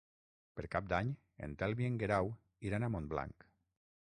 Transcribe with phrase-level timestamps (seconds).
[0.59, 1.11] Per Cap d'Any
[1.49, 2.33] en Telm i en Guerau
[2.71, 3.49] iran a Montblanc.